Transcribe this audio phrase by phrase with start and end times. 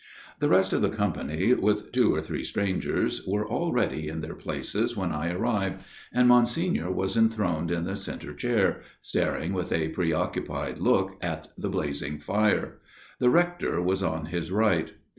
[0.39, 4.97] The rest of the company, with two or three strangers, were already in their places
[4.97, 10.79] when I arrived; and Monsignor was enthroned in the centre chair, staring with a preoccupied
[10.79, 12.79] look at the blazing fire.
[13.19, 14.91] The Rector was on his right.